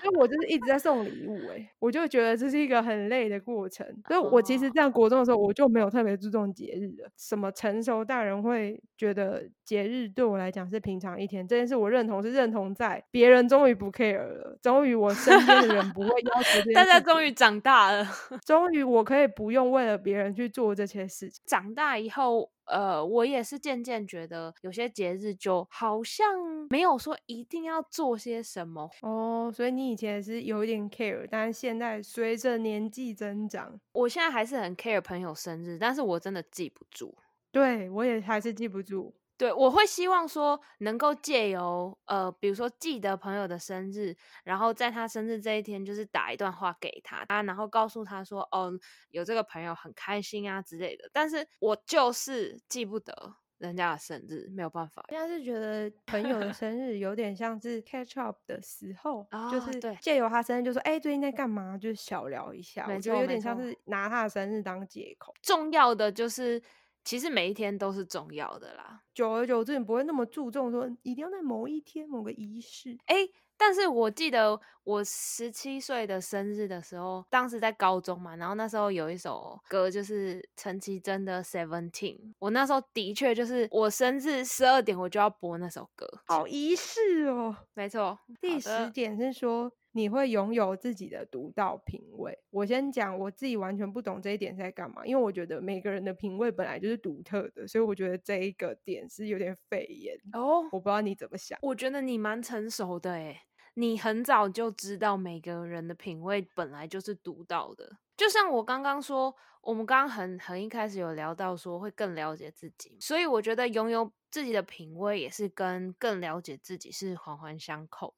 [0.00, 3.84] 所以我就是一直在送礼物，哎，我就觉得这是一个很累的过程。
[4.06, 7.10] 所以，我其实这样国中的时候，我就没有特别注重节日的。
[7.16, 16.72] 什么成熟大人会觉得节日对我来讲是平常一天，这件事我认同，是认同在别人终于不 care 了，终于我身边的人不会要求。
[16.72, 18.06] 大家终于长大了，
[18.46, 21.42] 终于我可以不用为了别人去做这些事情。
[21.44, 22.52] 长大以后。
[22.68, 26.26] 呃，我也是渐渐觉得有些节日就好像
[26.70, 28.90] 没有说一定要做些什么。
[29.02, 37.14] 哦，所以你以前是有一点 care，但是现在随着年纪增长，我现在还是很 care 朋友生日，但是我真的记不住，
[37.50, 39.14] 对我也还是记不住。
[39.38, 48.72] 对，我会希望说能够借由呃，比如说记得朋友的生日，然后在他生日这一天，就是打一段话给他，啊，然后告诉他说，哦，
[49.10, 51.08] 有这个朋友很开心啊之类的。
[51.12, 53.14] 但是我就是记不得
[53.58, 55.04] 人家的生日，没有办法。
[55.08, 61.78] 现在是觉得朋友的生日有点像是 catch up 的时候，就是借由他生日就说，哎，最近在干嘛？
[61.78, 65.32] 就是小聊一下，我觉得有点像是拿他的生日当借口。
[65.40, 66.60] 重要的就是。
[67.08, 72.98] 其实每一天都是重要的啦，久而久之，你不会那么注重说一定要在某一天某个仪式。
[73.06, 87.56] 哎，但是我记得我十七岁的生日的时候，当时在高中嘛，然后那时候有一首歌就是陈绮贞的《Seventeen》，我那时候的确就是我生日十二点我就要播那首歌，好仪式哦。
[87.72, 89.72] 没错，第十点是说。
[89.98, 92.38] 你会拥有自己的独到品味。
[92.50, 100.60] 我先讲，我自己完全不懂这一点在干嘛，因为我觉得每个人的品味本来就是独特的，所以我觉得这一个点是有点肺炎哦。
[100.70, 103.40] 我不知道你怎么想，我觉得你蛮成熟的诶，
[103.74, 107.98] 你很早就知道每个人的品味本来就是独到的。
[108.16, 118.12] 就像我刚刚说，我们刚刚很很一开始有聊到说会更了解自己，所以我觉得拥有自己的品味也是跟更了解自己是环环相扣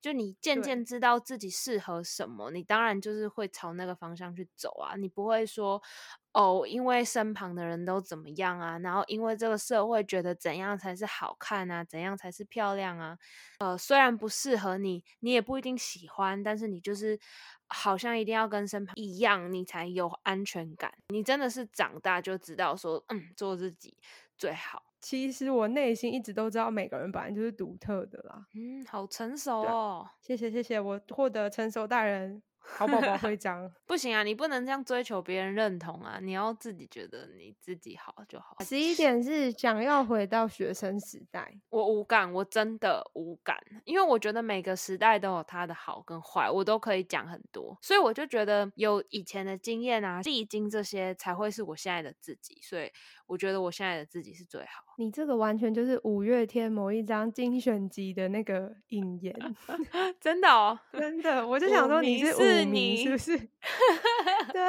[0.00, 4.96] 就你渐渐知道自己适合什么，你当然就是会朝那个方向去走啊。
[4.96, 5.82] 你不会说
[6.32, 13.18] 哦，因为身旁的人都怎么样啊，然后因为这个社会觉得怎样才是好看啊，怎样才是漂亮啊。
[13.58, 17.18] 呃，虽然不适合你，你也不一定喜欢，但是你就是
[17.68, 20.92] 好像一定要跟身旁一样，你才有安全感。
[21.08, 23.96] 你真的是长大就知道说，嗯，做自己
[24.36, 24.89] 最好。
[25.00, 28.46] 其实我内心一直都知道，每个人本来就是独特的啦。
[28.54, 30.08] 嗯，好成熟哦。
[30.20, 33.72] 谢谢谢谢，我获得成熟大人好宝宝徽章。
[33.86, 38.56] 不行啊，你不能这样追求别人认同啊，你要自己觉得你自己好就好。
[38.60, 52.88] 十一点是想要回到学生时代，我无感，我真的无感，因为我觉得每个时代都有它的好跟坏，我都可以讲很多，所以我就觉得有以前的经验啊，历经这些才会是我现在的自己，所以
[53.30, 54.82] 我觉得我现在的自己是最好。
[54.98, 59.32] 你这个完全就是五月天某一张精选集的那个引言，
[60.20, 63.38] 真的哦，真的，我就想说你是是你是不是？
[64.52, 64.60] 对，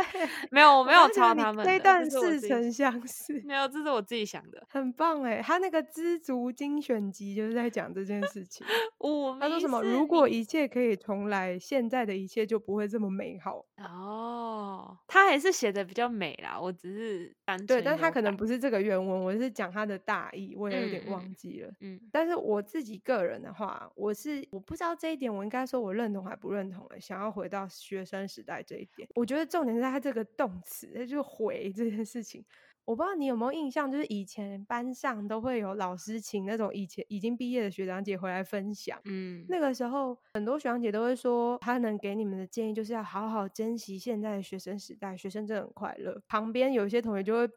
[0.51, 5.41] 没有，我没有抄他们这段似曾相识，没有，这是我自己想的，很棒哎。
[5.41, 8.65] 他那个知足精选集就是在讲这件事情。
[9.39, 9.81] 他说什么？
[9.81, 13.65] 如果一切可以重来，现在的一切就不会这么美好。
[13.77, 21.71] 哦，他还是写的比较美啦，我只是单对，但他可能不是这个原文，我是讲他的大意，我也有点忘记了。
[21.79, 26.99] 嗯，但是我自己个人的话，我是我不知道这一点，我应该说我认同还不认同了。
[26.99, 32.43] 想要回到学生时代这一点，我觉得重点是他这个动词，就是回这件事情。
[32.83, 38.99] 我不知道你有没有印象，就是以前班上都会有老师请那种以前已经毕业的学长姐回来分享。
[39.05, 46.19] 嗯，那个时候很多学长姐都会说，他能给你们的建议就是要好好珍惜现在的学生时代，学生真的很快乐。
[46.27, 47.47] 旁边有一些同学就会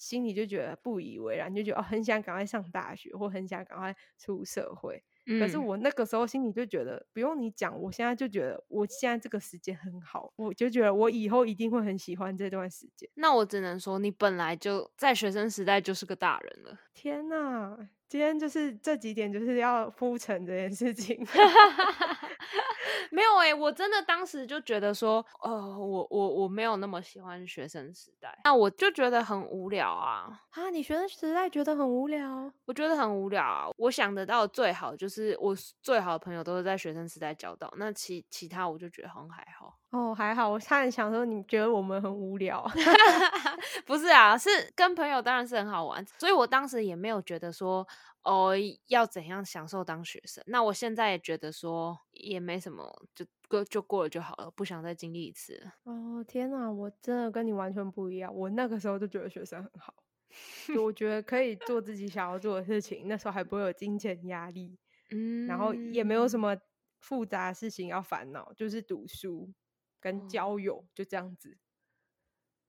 [0.00, 5.02] 心里就觉得不以为然，就觉得哦，很想赶快上大学，或很想赶快出社会。
[5.38, 13.08] 可是我那个时候心里就觉得，不用你讲，我现在就觉得我现在这个时间很好，我就觉得我以后一定会很喜欢这段时间。
[13.14, 16.80] 那我只能说，你本来就在学生时代就是个大人了。
[16.94, 21.24] 天哪，今天就是这几点就是要铺陈这件事情。
[23.12, 30.70] 没有哎，我真的当时就觉得说，呃，我我我没有那么喜欢学生时代，那我就觉得很无聊啊啊！
[30.70, 32.52] 你学生时代觉得很无聊？
[32.64, 33.68] 我觉得很无聊啊！
[33.76, 39.79] 我想得到最好就是我最好的朋友都是在学生时代交到，那其其他我就觉得很还好。
[39.90, 40.48] 哦，还好。
[40.48, 42.64] 我差点想说，你觉得我们很无聊？
[43.86, 47.86] 不是啊，是跟朋友当然是很好玩，所以我当时也没有觉得说。
[48.22, 48.52] 哦，
[48.88, 50.44] 要怎样享受当学生？
[50.46, 55.58] 那我现在也觉得说也没什么，就过就过了就好了，不想再经历一次。
[55.84, 58.30] 哦，天哪，我真的跟你完全不一样。
[58.34, 59.94] 我那个时候就觉得学生很好，
[60.66, 64.76] 就我觉得可以做自己想要做的事情，那时候还不会有金钱压力，
[65.12, 66.54] 嗯，然后也没有什么
[66.98, 69.50] 复杂事情要烦恼，就是读书
[70.00, 71.58] 跟交友，就这样子。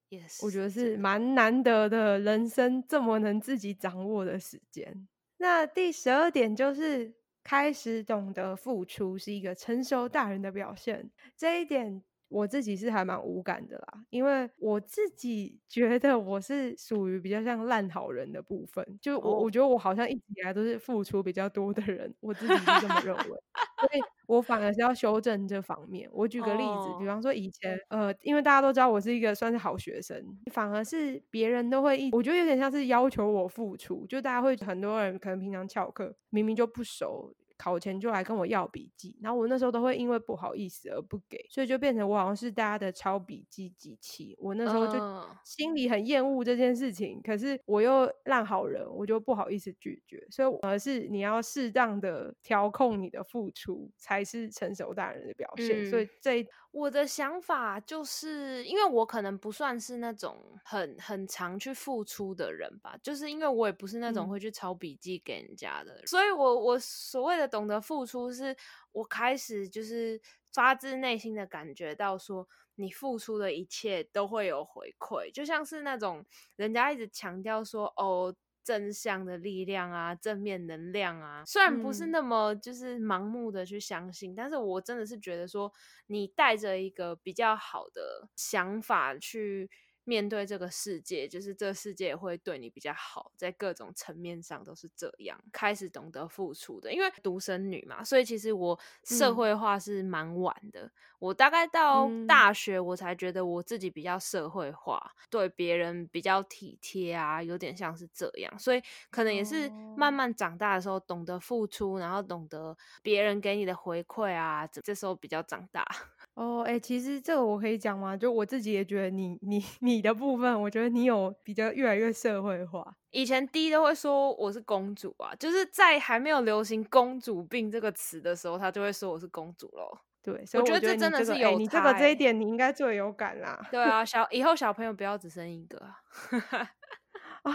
[0.10, 5.08] 也是，我觉得是蛮难得的，人生这么能自己掌握的时间。
[5.38, 11.10] 那第十二点就是开始懂得付出，是一个成熟大人的表现。
[11.38, 23.42] 这一点我自己是还蛮无感的啦，因为我自己 觉得我是属于比较像烂好人的部分，就我我觉得我好像一直以来都是付出比较多的人，我自己是这么认为。
[23.82, 26.10] 所以我反而是要修正这方面。
[26.14, 37.34] 我举个例子，比方说以前，呃，因为大家都知道我是一个算是好学生，反而是别人都会一，我觉得有点像是要求我付出，就大家会很多人可能平常翘课，明明就不熟。
[37.62, 44.36] 考前就来跟我要笔记，然后我那时候都会因为不好意思而不给，所以就变成我好像是大家的抄笔记机器。
[44.40, 45.00] 我那时候就
[45.44, 50.26] 心里很厌恶这件事情，可是我又烂好人，我就不好意思拒绝。
[50.32, 55.86] 所以而是你要适当的调控你的付出，才是成熟大人的表现。
[55.86, 67.52] 所以这我的想法就是，因为我可能不算是那种很很常去付出的人吧，就是因为我也不是那种会去抄笔记给人家的，所以我我所谓的。
[67.52, 68.56] 懂得付出，是
[68.94, 70.22] 我开始就是
[70.54, 85.72] 发自内心的感觉到，说你付出的一切都会有回馈，就像是那种人家一直强调说，哦，正向的力量啊，正面能量啊，虽然不是那么就是盲目的去相信，但是我真的是觉得说，
[86.08, 89.70] 你带着一个比较好的想法去。
[90.12, 95.40] 面对这个世界，就是这个世界会对你比较好，在各种层面上都是这样。
[95.54, 100.92] 开始懂得付出的，因为独生女嘛，所以其实我社会化是蛮晚的。
[101.18, 108.60] 我大概到大学，我才觉得我自己比较社会化，对别人比较体贴啊，有点像是这样。
[108.60, 115.88] 所以可能也是慢慢长大的时候，懂得付出，然后懂得别人给你的回馈啊，这这时候比较长大。
[116.34, 118.16] 哦，哎，其实这个我可以讲吗？
[118.16, 122.96] 就我自己也觉得，你你你的部分，我觉得你有比较越来越社会化。
[123.12, 130.00] 以前第一都会说我是公主啊，就是在还没有流行“公主病”这个词的时候，他就会说我是公主喽。
[130.24, 133.68] 对，我觉得这真的是有你这个这一点，你应该最有感啦。
[133.70, 135.78] 对啊， 小以后小朋友不要只生一个。
[135.80, 135.98] 啊，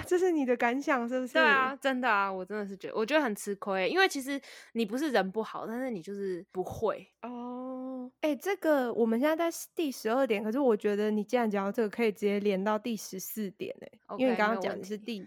[0.07, 1.35] 这是你的感想是不是？
[1.35, 4.41] 对啊，真的啊，我真的是觉得，我觉得很吃亏，因为其实
[4.73, 8.11] 你不是人不好，但是你就是不会哦。
[8.21, 15.27] 哎，这个我们现在在第十二点，可是我觉得你既然讲到这个，可以直接连到第十四点哎，因为你刚刚讲的是第。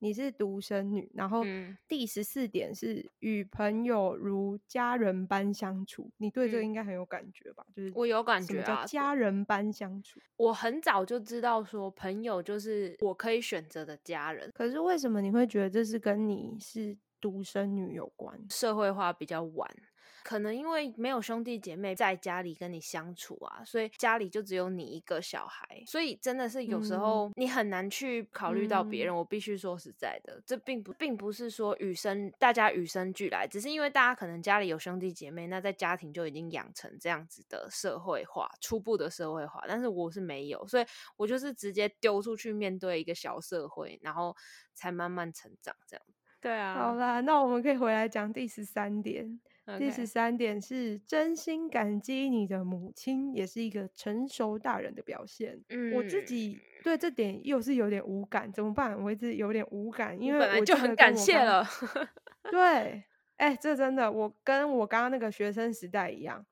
[0.00, 1.44] 你是独生女，然后
[1.86, 7.64] 第十四点是与朋友如家人般相处，你对这个应该很有感觉吧？
[7.74, 10.18] 就是我有感觉啊，家人般相处。
[10.36, 14.50] 我很早就知道说，朋友就是我可以选择的家人。
[14.54, 18.38] 可是为什么你会觉得这是跟你是独生女有关？
[18.48, 19.70] 社会化比较晚。
[20.22, 29.14] 可能因为没有兄弟姐妹在家里跟你相处啊，所以家里就只有你一个小孩，所以真的是有时候你很难去考虑到别人。
[29.14, 39.64] 我必须说实在的，这并不并不是说与生大家与生俱来，只是因为大家可能家里有兄弟姐妹，那在家庭就已经养成这样子的社会化，初步的社会化。
[39.66, 44.36] 但是我是没有，所以我就是直接丢出去面对一个小社会，然后
[44.74, 46.02] 才慢慢成长这样。
[46.40, 49.40] 对啊，好啦，那我们可以回来讲第十三点。
[49.78, 55.60] 第十三点是真心感激你的母亲，也是一个成熟大人的表现。
[55.68, 59.00] 嗯，我自己对这点又是有点无感，怎么办？
[59.02, 61.64] 我一直有点无感，因为本来就很感谢了。
[62.50, 63.02] 对，
[63.36, 66.44] 哎，这真的，我跟我刚刚那个学生时代一样，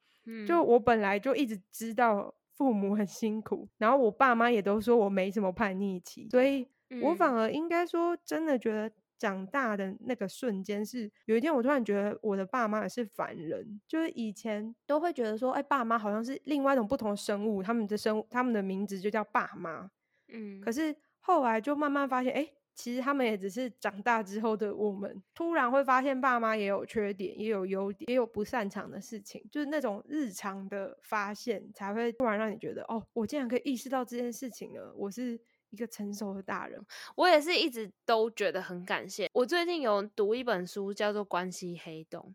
[0.46, 6.68] 就我本来就一直知道父母很辛苦，然后我爸妈也都说我没什么叛逆期，所以
[7.02, 8.90] 我反而应该说真的觉得。
[9.18, 19.90] 长大的那个瞬间是有一天，我突然觉得我的爸妈也是凡人，就是以前都会觉得说，哎，爸妈好像是另外一种不同的生物，他们的生他们的名字就叫爸妈，
[20.28, 35.40] 嗯，可是后来就慢慢发现，哎，其实他们也只是长大之后的我们，突然会发现爸妈也有缺点，也有优点，也有不擅长的事情，就是那种日常的发现，才会突然让你觉得，哦，我竟然可以意识到这件事情了，我是。
[35.70, 36.80] 一个成熟的大人，
[37.14, 39.28] 我也是一直都觉得很感谢。
[39.32, 42.34] 我最近有读一本书，叫做《关系黑洞》。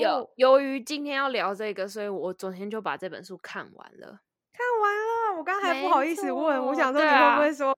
[0.00, 4.20] 有由于今天要聊这个，所以我昨天就把这本书看完了。
[4.52, 4.94] 看完
[5.32, 7.76] 了，我刚才不好意思问，我想说你会不会说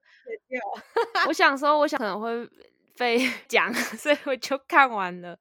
[1.28, 2.48] 我想说，我想可能会
[2.96, 5.38] 被 讲，所以我就看完了。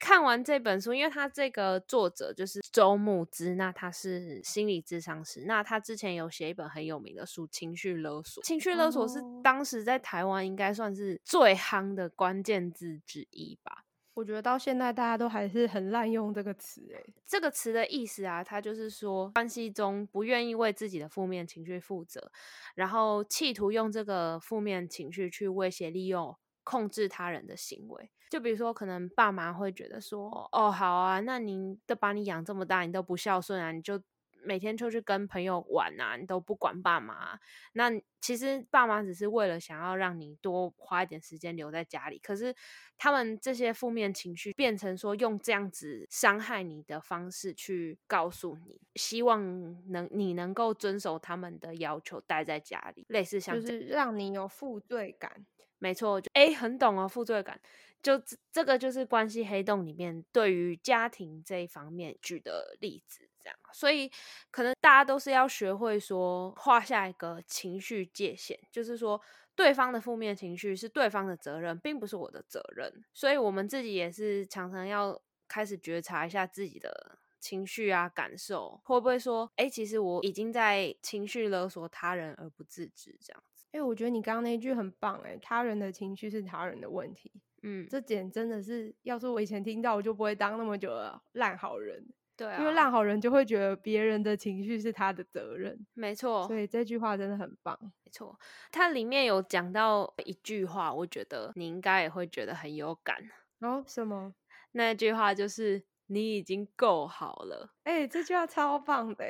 [0.00, 13.84] 看完这本书，因为他这个作者就是周木之，那他是心理智商师，那他之前有写一本很有名的书《情绪勒索》，情绪勒索是当时在台湾应该算是最夯的关键字之一吧。
[14.14, 22.30] 我觉得到现在大家都还是很滥用这个词，诶，这个词的意思啊，它就是说关系中不愿意为自己的负面情绪负责，
[22.74, 26.36] 然后企图用这个负面情绪去威胁利用。
[26.62, 34.00] 控制他人的行为，就比如说，可能爸妈会觉得说：“哦，好啊，那你都把你养这么大，你都不孝顺啊，你就
[34.42, 37.38] 每天出去跟朋友玩啊，你都不管爸妈。”
[37.74, 37.90] 那
[38.20, 42.54] 其实爸妈只是为了想要让你多花一点时间留在家里，可是
[42.98, 49.42] 他们这些负面情绪变成说用这样子伤害你的方式去告诉你，希望
[49.90, 55.46] 能你能够遵守他们的要求，待在家里，类似像就是让你有负罪感。
[55.80, 57.60] 没错，就哎，很懂哦，负罪感，
[58.02, 58.22] 就
[58.52, 64.08] 这个就是关系黑洞里面对于家庭这一方面举的例子，这样，所以
[64.52, 69.20] 可能大家都是要学会说画下一个情绪界限，就是说
[69.56, 83.42] 对方的负面情绪是对方的责任，并不是我的责任，所以我们自己也是常常要开始觉察一下自己的情绪啊感受，会不会说，哎，其实我已经在情绪勒索他人而不自知，这样。
[83.72, 87.30] 哎，我觉得你刚刚那句很棒，哎，他人的情绪是他人的问题，
[87.62, 92.04] 嗯，这点真的是，要是我以前听到，我就不会当那么久的烂好人，
[92.36, 98.38] 对，因为烂好人就会觉得别人的情绪是他的责任，没错，所以这句话真的很棒，没错，
[98.72, 103.16] 它里面有讲到一句话，我觉得你应该也会觉得很有感，
[103.60, 104.34] 哦，什么？
[104.72, 105.89] 那句话就是。
[106.12, 109.24] 你已经够好了，哎，这句话超棒的。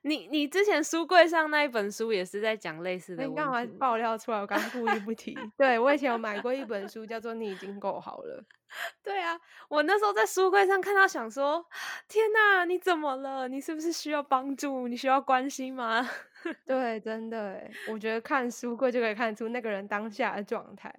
[0.00, 3.22] 你你之前书柜上那一本书也是在讲类似的。
[3.22, 4.40] 你干嘛爆料出来？
[4.40, 5.36] 我刚故意不提。
[5.58, 8.42] 对我以前有买过一本书，叫做《你已经够好了》。
[9.04, 11.62] 对啊，我那时候在书柜上看到，想说：
[12.08, 13.46] 天哪，你怎么了？
[13.46, 14.88] 你是不是需要帮助？
[14.88, 16.08] 你需要关心吗？
[16.64, 20.90] 对，真的，我觉得看书柜就可以看出那个人当下的状态。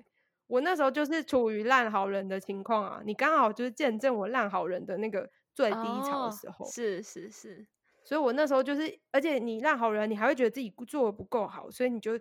[0.54, 6.64] 我那时候就是处于烂好人的情况啊，你刚好就是见证我烂好人的那个最低潮的时候。
[6.70, 7.66] 是是是，
[8.04, 12.12] 所以我那时候就是，而且你烂好人，你还会觉得自己做的不够好，所以你就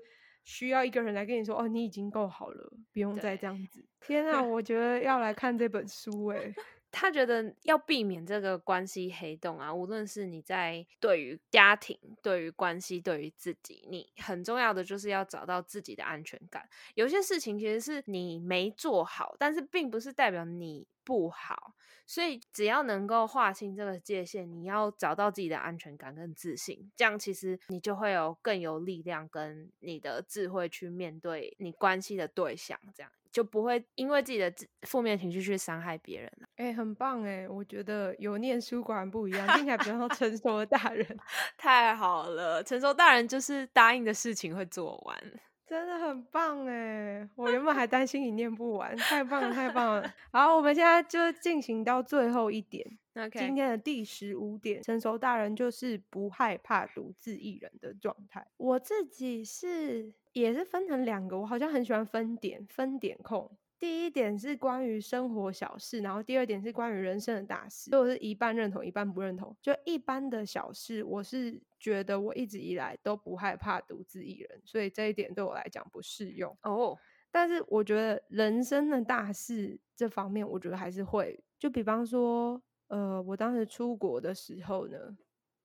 [0.45, 3.85] 需要一个人来跟你说，哦，你已经够好了，不用再这样子。
[4.01, 6.55] 天啊，我觉得要来看这本书哎。
[6.93, 16.69] 他觉得要避免这个关系黑洞啊，无论是你在对于家庭、对于关系、对于自己，你很重要的就是要找到自己的安全感。
[16.95, 21.75] 有些事情其实是你没做好，但是并不是代表你不好。
[22.05, 34.53] 所以只要能够划清这个界限，你要找到自己的安全感跟自信，这样其实你就会有更有力量跟你的智慧去面对你关系的对象，这样就不会因为自己的
[34.83, 36.47] 负面情绪去伤害别人了。
[36.57, 41.07] 哎，很棒哎，我觉得有念书果然不一样，听起来比较成 熟的大人。
[41.57, 45.33] 太好了，成熟大人就是答应的事情会做完。
[45.65, 47.27] 真的很棒哎！
[47.35, 50.15] 我原本还担心你念不完，太棒了，太棒了！
[50.31, 52.87] 好，我们现在就进行到最后一点，
[53.33, 58.47] 今天的第十五点，成熟大人就是不害怕独自一人的状态。
[58.59, 63.51] 我自己是也是分成两个，我好像很喜欢分点，分点控。
[63.79, 69.57] 第一点是关于生活小事，然后第二点是关于人生的大事，我是一半认同，一半不认同。
[69.61, 76.97] 就一般的小事，我是觉得我一直以来都不害怕独自一人，所以这一点对我来讲不适用哦。
[77.33, 81.43] 但是我觉得人生的大事这方面，我觉得还是会。
[81.59, 84.97] 就比方说，呃，我当时出国的时候呢，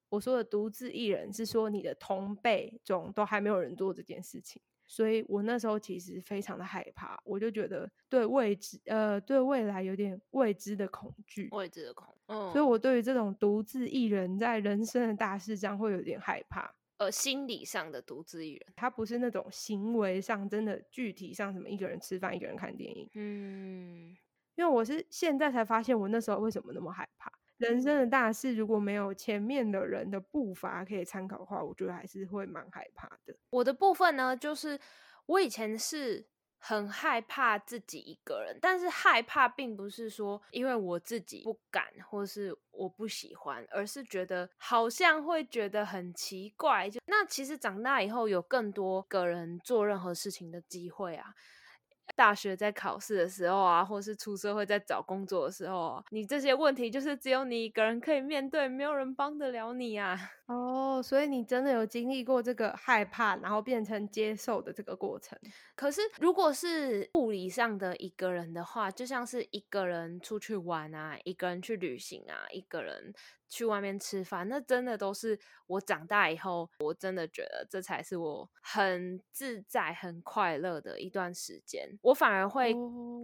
[0.10, 4.62] 我说的独自一人是说你的同辈中都还没有人做这件事情。
[4.90, 24.16] 所以我那时候其实非常的害怕，我就觉得对未知，呃，对未来有点未知的恐惧，未知的恐，嗯，所以我对于这种独自一人在人生的大事上会有点害怕，呃，心理上的独自一人，他不是那种行为上真的具体上什么一个人吃饭，一个人看电影，嗯，
[24.56, 27.30] 因为我是现在才发现我那时候为什么那么害怕。
[27.58, 33.36] 人生的大事，如果没有前面的人的步伐可以参考的话，我觉得还是会蛮害怕的。
[33.50, 34.80] 我的部分呢，就是
[35.26, 36.28] 我以前是
[36.60, 46.90] 很害怕自己一个人，但是害怕并不是说因为我自己不敢或是我不喜欢，而是觉得好像会觉得很奇怪。
[46.90, 51.34] 就那其实长大以后有更多个人做任何事情的机会啊。
[52.16, 60.18] 大学在考试的时候啊，或是出社会在找工作的时候，你这些问题就是只有你一个人可以面对，没有人帮得了你啊。
[60.48, 65.38] 哦，所以你真的有经历过这个害怕，然后变成接受的这个过程。
[65.76, 73.14] 可是如果是物理上的一个人的话，就像是一个人出去玩啊，一个人去旅行啊，一个人。
[73.50, 81.98] 去外面吃饭，那真的都是我长大以后，我真的觉得这才是我很自在、很快乐的一段时间。
[82.02, 82.76] 我反而会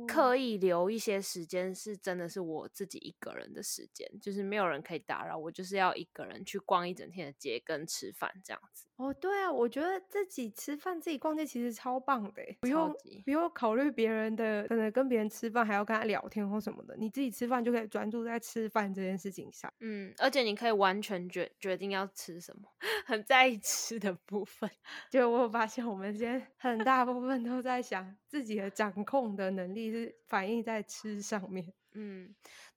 [0.07, 8.87] 刻意留一些时间，是真的是我自己一个人的时间，就是没有人可以打扰我，就是要一个人去逛一整天的街跟吃饭这样子。
[8.95, 12.95] 哦，对啊，我觉得自己吃饭、自己逛街其实超棒的，不用
[13.25, 19.71] 不用考虑别人的，可能跟别人吃饭还要跟他聊天或什么的，你自己吃饭就可以专注在吃饭这件事情上。
[19.79, 22.69] 嗯，而且你可以完全决决定要吃什么，
[23.05, 24.69] 很在意吃的部分。
[25.09, 31.73] 就我发现，我们今天很大部分都在想自己的掌控的能力是反映在吃上面。
[31.95, 32.33] 嗯，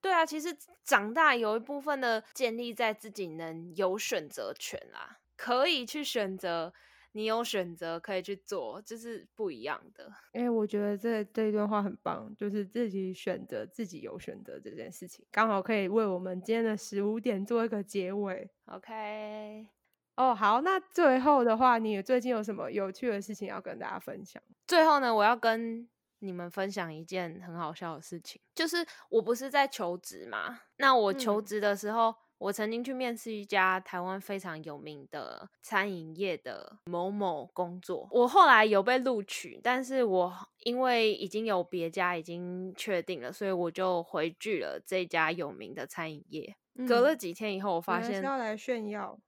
[0.06, 5.18] 对啊，其实长大有一部分的建立在自己能有选择权啦。
[5.36, 6.72] 可以去选择，
[7.10, 10.12] 你有选择可以去做，就是不一样的。
[10.32, 18.48] 哎，我觉得这这一段话很棒，就是自己选择，自己有选择这件事情，刚好可以为我们今天的十五点做一个结尾。
[18.66, 19.66] OK，
[20.14, 24.40] 哦，好，那最后的话，你最近有什么有趣的事情要跟大家分享？
[24.68, 25.88] 最后呢，我要跟
[26.18, 28.76] 你们分享一件很好笑的事情，就是
[29.08, 32.14] 我不是在求职嘛，那我求职的时候。
[32.38, 46.54] 我曾经去面试一家台湾非常有名的餐饮业的某某工作，我后来有被录取，但是我因为已经有别家已经确定了，所以我就回拒了这家有名的餐饮业。
[46.86, 49.18] 隔了几天以后，我发现要来炫耀。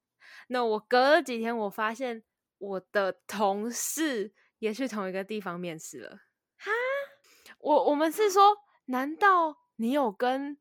[0.49, 2.23] 那我隔了几天，我发现
[2.59, 6.19] 我的同事也去同一个地方面试了。
[7.59, 8.57] 哈，我我们是说，
[8.87, 10.59] 难道你有跟？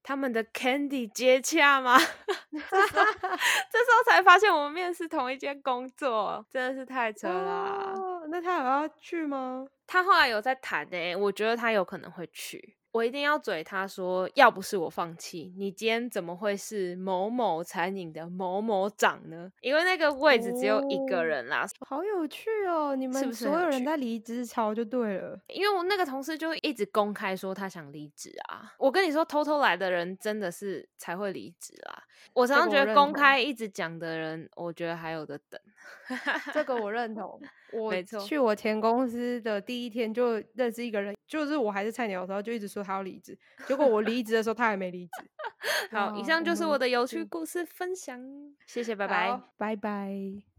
[0.00, 1.98] 他们的 Candy 接洽吗？
[2.50, 7.94] 这时候才发现我们面试同一间工作，真的是太扯了。
[8.30, 9.66] 那他有要去吗？
[9.86, 12.77] 他后来有在谈呢，我觉得他有可能会去。
[12.90, 19.50] 我一定要嘴他说，要不是我放弃，你今天怎么会是某某餐饮的某某长呢？
[19.60, 22.96] 因为那个位置只有一个人啦，好有趣哦！
[22.96, 25.38] 你们所有人在离职潮就对了。
[25.48, 28.72] 因为我那个同事就一直公开说他想离职啊。
[28.78, 32.02] 我跟你说，偷偷来的人真的是才会离职啦。
[32.32, 35.60] 我常常觉得公开一直讲的人，我觉得还有的等。
[36.52, 37.40] 这个我认同。
[37.72, 37.92] 我
[38.26, 45.12] 去我前公司的第一天就认识一个人，就是我还是菜鸟的时候就一直说他要离职，结果我离职的时候他还没离职。
[45.92, 48.18] 好，以上就是我的有趣故事分享，
[48.66, 49.40] 谢谢，拜拜。
[49.58, 50.48] 拜拜。